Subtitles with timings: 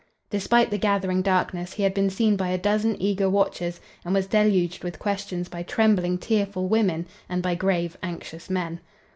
[0.31, 4.25] Despite the gathering darkness, he had been seen by a dozen eager watchers and was
[4.25, 8.79] deluged with questions by trembling, tearful women and by grave, anxious men.